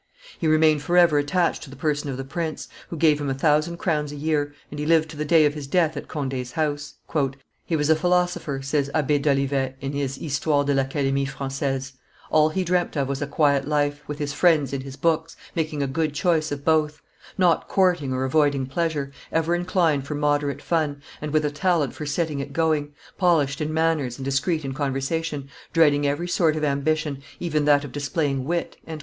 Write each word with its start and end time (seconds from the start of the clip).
He 0.39 0.47
remained 0.47 0.81
forever 0.81 1.19
attached 1.19 1.61
to 1.61 1.69
the 1.69 1.75
person 1.75 2.09
of 2.09 2.17
the 2.17 2.23
prince, 2.23 2.67
who 2.89 2.97
gave 2.97 3.21
him 3.21 3.29
a 3.29 3.35
thousand 3.35 3.77
crowns 3.77 4.11
a 4.11 4.15
year, 4.15 4.51
and 4.71 4.79
he 4.79 4.85
lived 4.87 5.09
to 5.11 5.15
the 5.15 5.23
day 5.25 5.45
of 5.45 5.53
his 5.53 5.67
death 5.67 5.95
at 5.95 6.07
Conde's 6.07 6.53
house. 6.53 6.95
"He 7.67 7.75
was 7.75 7.87
a 7.87 7.95
philosopher," 7.95 8.63
says 8.63 8.89
Abbe 8.95 9.19
d'Olivet 9.19 9.77
in 9.79 9.93
his 9.93 10.15
Histoire 10.15 10.63
de 10.63 10.73
l'Academie 10.73 11.25
Francaise; 11.27 11.93
"all 12.31 12.49
he 12.49 12.63
dreamt 12.63 12.97
of 12.97 13.07
was 13.07 13.21
a 13.21 13.27
quiet 13.27 13.67
life, 13.67 14.01
with 14.07 14.17
his 14.17 14.33
friends 14.33 14.73
and 14.73 14.81
his 14.81 14.95
books, 14.95 15.35
making 15.53 15.83
a 15.83 15.87
good 15.87 16.15
choice 16.15 16.51
of 16.51 16.65
both; 16.65 16.99
not 17.37 17.67
courting 17.67 18.11
or 18.11 18.23
avoiding 18.25 18.65
pleasure; 18.65 19.11
ever 19.31 19.53
inclined 19.53 20.07
for 20.07 20.15
moderate 20.15 20.63
fun, 20.63 20.99
and 21.21 21.31
with 21.31 21.45
a 21.45 21.51
talent 21.51 21.93
for 21.93 22.07
setting 22.07 22.39
it 22.39 22.53
going; 22.53 22.91
polished 23.19 23.61
in 23.61 23.71
manners, 23.71 24.17
and 24.17 24.25
discreet 24.25 24.65
in 24.65 24.73
conversation; 24.73 25.47
dreading 25.73 26.07
every 26.07 26.27
sort 26.27 26.55
of 26.55 26.63
ambition, 26.63 27.21
even 27.39 27.65
that 27.65 27.83
of 27.83 27.91
displaying 27.91 28.45
wit." 28.45 28.77